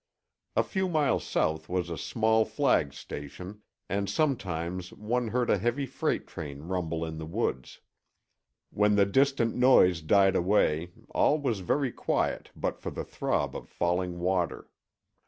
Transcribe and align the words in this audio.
A 0.55 0.63
few 0.63 0.89
miles 0.89 1.23
south 1.23 1.69
was 1.69 1.91
a 1.91 1.95
small 1.95 2.43
flag 2.43 2.91
station, 2.91 3.61
and 3.87 4.09
sometimes 4.09 4.91
one 4.91 5.27
heard 5.27 5.51
a 5.51 5.59
heavy 5.59 5.85
freight 5.85 6.25
train 6.25 6.63
rumble 6.63 7.05
in 7.05 7.19
the 7.19 7.25
woods. 7.27 7.81
When 8.71 8.95
the 8.95 9.05
distant 9.05 9.53
noise 9.55 10.01
died 10.01 10.35
away 10.35 10.89
all 11.11 11.37
was 11.37 11.59
very 11.59 11.91
quiet 11.91 12.49
but 12.55 12.79
for 12.79 12.89
the 12.89 13.05
throb 13.05 13.55
of 13.55 13.69
falling 13.69 14.17
water. 14.17 14.71